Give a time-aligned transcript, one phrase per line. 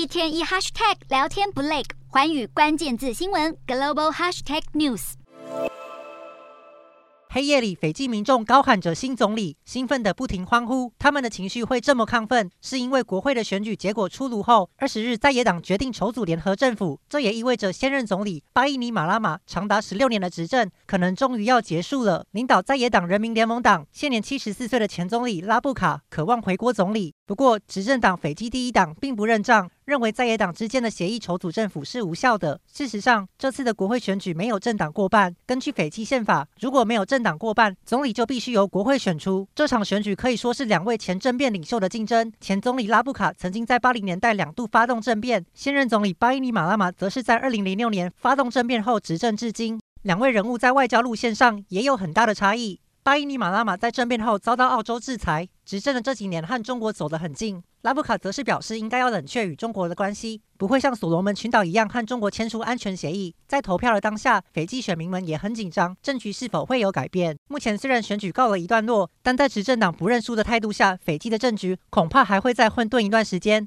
[0.00, 5.12] 一天一 hashtag 聊天不累，寰宇关键字新闻 global hashtag news。
[7.28, 10.90] 黑夜里，斐济民众高喊着“新总理”，兴奋地不停欢呼。
[10.98, 16.98] 他们的情绪会这么亢奋，是因为国会的选举结果出炉后，二十日在野党决定筹组联合政府。
[17.08, 22.24] 这也意味着现任总理巴伊尼马拉马长达十六年的执政可能终于要结束了。
[22.30, 29.70] 领导在野党人民联盟党现年七十四岁的前总理拉布卡渴望回国总理，不过执政党斐济第一党并不认账。
[29.90, 32.60] 认为在野党之间的协议筹组政府是无效的。
[32.72, 35.34] 事实上，这次的国会选举没有政党过半。
[35.44, 39.48] 根据斐济宪法，如果没有政党过半，总理就必须由国会选出。
[39.52, 42.32] 这场选举可以说是两位前政变领袖的竞争。
[42.40, 49.80] 前总理拉布卡曾经在八零年代两度发动政变，现任总理巴伊尼马拉马则是在二零零六年发动政变后执政至今。
[50.02, 52.78] 两位人物在外交路线上也有很大的差异。
[53.02, 57.62] 巴伊尼马拉马在政变后遭到澳洲制裁，执政的这几年和中国走得很近。
[57.80, 63.34] 拉布卡则是表示应该要冷却与中国的关系，不会像所罗门群岛一样和中国签署安全协议。
[63.48, 67.38] 在投票的当下，斐济选民们也很紧张，政局是否会有改变？
[67.48, 73.66] 目前虽然选举告了一段落，但在执政党不认输的态度下，斐济的政局恐怕还会再混沌一段时间。